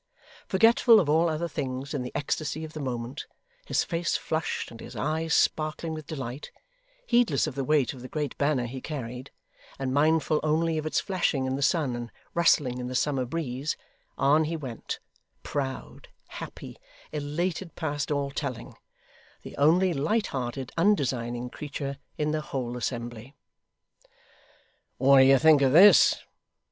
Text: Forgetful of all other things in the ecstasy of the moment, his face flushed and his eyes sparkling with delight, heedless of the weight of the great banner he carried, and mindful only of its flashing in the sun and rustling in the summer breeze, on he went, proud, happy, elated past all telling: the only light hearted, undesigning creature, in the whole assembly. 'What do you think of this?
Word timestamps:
Forgetful 0.47 0.99
of 0.99 1.09
all 1.11 1.29
other 1.29 1.47
things 1.47 1.93
in 1.93 2.01
the 2.01 2.11
ecstasy 2.15 2.63
of 2.63 2.73
the 2.73 2.79
moment, 2.79 3.27
his 3.67 3.83
face 3.83 4.17
flushed 4.17 4.71
and 4.71 4.79
his 4.81 4.95
eyes 4.95 5.31
sparkling 5.31 5.93
with 5.93 6.07
delight, 6.07 6.49
heedless 7.05 7.45
of 7.45 7.53
the 7.53 7.63
weight 7.63 7.93
of 7.93 8.01
the 8.01 8.07
great 8.07 8.35
banner 8.39 8.65
he 8.65 8.81
carried, 8.81 9.29
and 9.77 9.93
mindful 9.93 10.39
only 10.41 10.79
of 10.79 10.87
its 10.87 10.99
flashing 10.99 11.45
in 11.45 11.55
the 11.55 11.61
sun 11.61 11.95
and 11.95 12.11
rustling 12.33 12.79
in 12.79 12.87
the 12.87 12.95
summer 12.95 13.25
breeze, 13.25 13.77
on 14.17 14.45
he 14.45 14.57
went, 14.57 14.97
proud, 15.43 16.07
happy, 16.29 16.77
elated 17.11 17.75
past 17.75 18.09
all 18.09 18.31
telling: 18.31 18.73
the 19.43 19.55
only 19.57 19.93
light 19.93 20.25
hearted, 20.33 20.71
undesigning 20.79 21.47
creature, 21.47 21.99
in 22.17 22.31
the 22.31 22.41
whole 22.41 22.75
assembly. 22.75 23.35
'What 24.97 25.19
do 25.19 25.25
you 25.25 25.37
think 25.37 25.61
of 25.61 25.73
this? 25.73 26.23